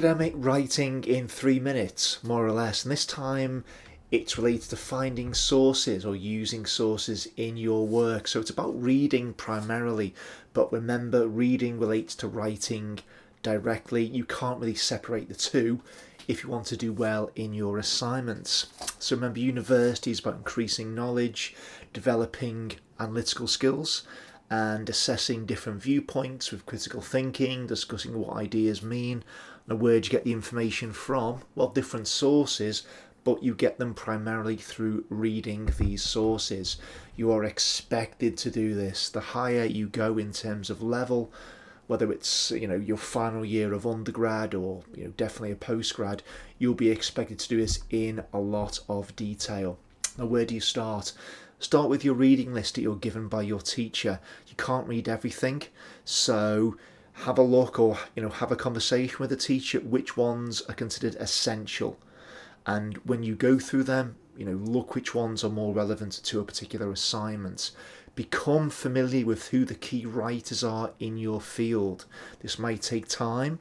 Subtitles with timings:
[0.00, 3.62] academic writing in three minutes, more or less, and this time
[4.10, 8.26] it's related to finding sources or using sources in your work.
[8.26, 10.14] So it's about reading primarily,
[10.54, 13.00] but remember, reading relates to writing
[13.42, 14.02] directly.
[14.02, 15.82] You can't really separate the two
[16.26, 18.68] if you want to do well in your assignments.
[18.98, 21.54] So remember, university is about increasing knowledge,
[21.92, 24.04] developing analytical skills,
[24.50, 29.22] and assessing different viewpoints with critical thinking, discussing what ideas mean,
[29.68, 31.42] and where do you get the information from?
[31.54, 32.82] Well, different sources,
[33.22, 36.78] but you get them primarily through reading these sources.
[37.14, 39.08] You are expected to do this.
[39.08, 41.30] The higher you go in terms of level,
[41.86, 46.20] whether it's you know your final year of undergrad or you know definitely a postgrad,
[46.58, 49.78] you'll be expected to do this in a lot of detail.
[50.18, 51.12] Now, where do you start?
[51.60, 54.18] Start with your reading list that you're given by your teacher.
[54.48, 55.62] You can't read everything,
[56.04, 56.76] so
[57.12, 60.74] have a look or you know have a conversation with the teacher which ones are
[60.74, 61.98] considered essential.
[62.66, 66.40] And when you go through them you know look which ones are more relevant to
[66.40, 67.72] a particular assignment.
[68.14, 72.06] Become familiar with who the key writers are in your field.
[72.40, 73.58] This may take time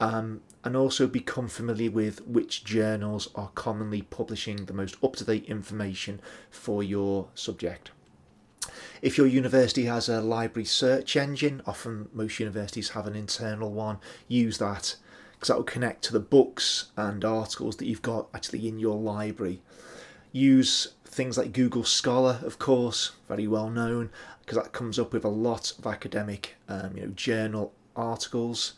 [0.00, 6.20] um, and also become familiar with which journals are commonly publishing the most up-to-date information
[6.50, 7.90] for your subject
[9.02, 13.98] if your university has a library search engine often most universities have an internal one
[14.28, 14.96] use that
[15.40, 18.98] because that will connect to the books and articles that you've got actually in your
[18.98, 19.62] library.
[20.32, 25.24] Use things like Google Scholar, of course, very well known, because that comes up with
[25.24, 28.74] a lot of academic, um, you know, journal articles.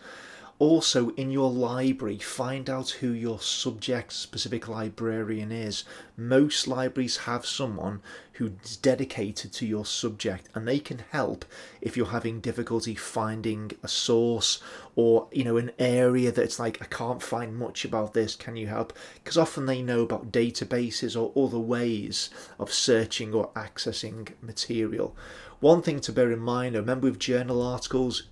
[0.62, 5.82] Also, in your library, find out who your subject specific librarian is.
[6.16, 8.00] Most libraries have someone
[8.34, 11.44] who's dedicated to your subject and they can help
[11.80, 14.62] if you're having difficulty finding a source
[14.94, 18.68] or you know an area that's like I can't find much about this can you
[18.68, 25.16] help because often they know about databases or other ways of searching or accessing material
[25.62, 28.24] one thing to bear in mind remember with journal articles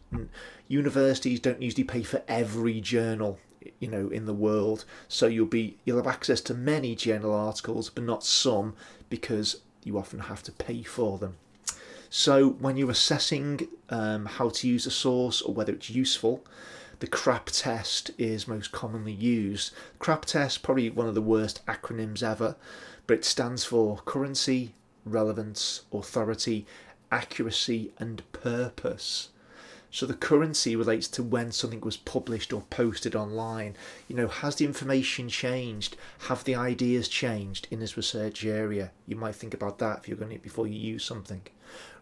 [0.68, 3.38] universities don't usually pay for every journal
[3.78, 4.84] you know in the world.
[5.08, 8.74] So you'll be you'll have access to many journal articles but not some
[9.08, 11.36] because you often have to pay for them.
[12.08, 16.44] So when you're assessing um, how to use a source or whether it's useful
[17.00, 19.72] the CRAP test is most commonly used.
[19.98, 22.56] CRAP test probably one of the worst acronyms ever
[23.06, 24.74] but it stands for currency
[25.04, 26.66] relevance authority
[27.10, 29.30] accuracy and purpose
[29.92, 33.76] so the currency relates to when something was published or posted online.
[34.06, 35.96] You know, has the information changed?
[36.28, 38.92] Have the ideas changed in this research area?
[39.06, 41.42] You might think about that if you're going to before you use something.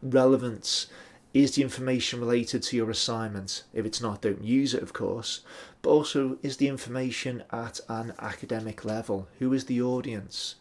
[0.03, 0.89] Relevance
[1.33, 3.65] is the information related to your assignment?
[3.73, 5.41] If it's not, don't use it, of course.
[5.81, 9.29] But also, is the information at an academic level?
[9.39, 10.57] Who is the audience?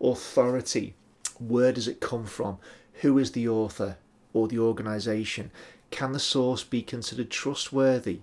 [0.00, 0.94] Authority.
[1.40, 2.58] Where does it come from?
[3.00, 3.96] Who is the author
[4.32, 5.50] or the organisation?
[5.90, 8.20] Can the source be considered trustworthy?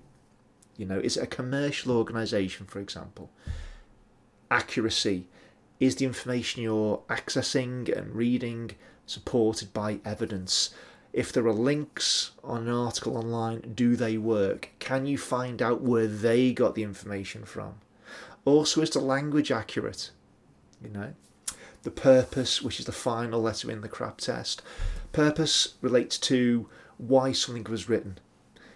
[0.77, 3.31] You know, is it a commercial organisation, for example?
[4.51, 5.27] Accuracy.
[5.79, 8.71] Is the information you're accessing and reading
[9.05, 10.73] supported by evidence?
[11.13, 14.69] If there are links on an article online, do they work?
[14.79, 17.75] Can you find out where they got the information from?
[18.43, 20.11] Also, is the language accurate?
[20.83, 21.13] You know,
[21.85, 24.61] the purpose, which is the final letter in the CRAP test.
[25.13, 28.17] Purpose relates to why something was written.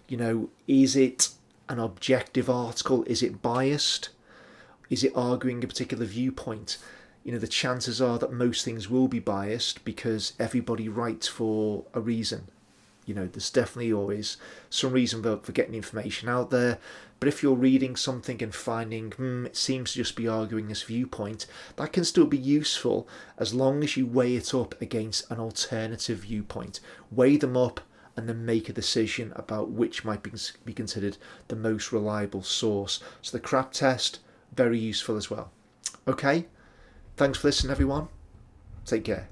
[0.08, 1.30] You know, is it
[1.68, 3.04] an objective article?
[3.04, 4.10] Is it biased?
[4.90, 6.78] Is it arguing a particular viewpoint?
[7.24, 11.86] You know, the chances are that most things will be biased because everybody writes for
[11.94, 12.48] a reason.
[13.10, 14.38] You know, there's definitely always
[14.70, 16.78] some reason for, for getting information out there.
[17.20, 20.84] But if you're reading something and finding, hmm, it seems to just be arguing this
[20.84, 23.08] viewpoint, that can still be useful
[23.40, 26.80] as long as you weigh it up against an alternative viewpoint.
[27.10, 27.82] Weigh them up
[28.16, 30.32] and then make a decision about which might be,
[30.64, 31.18] be considered
[31.48, 33.02] the most reliable source.
[33.24, 34.20] So the CRAP test,
[34.54, 35.52] very useful as well.
[36.08, 36.46] Okay,
[37.18, 38.08] thanks for listening, everyone.
[38.86, 39.30] Take care.